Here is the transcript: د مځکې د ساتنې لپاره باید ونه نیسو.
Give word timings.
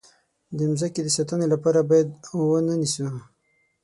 د 0.57 0.59
مځکې 0.69 1.01
د 1.03 1.09
ساتنې 1.17 1.47
لپاره 1.53 1.79
باید 1.89 2.07
ونه 2.49 2.73
نیسو. 2.81 3.07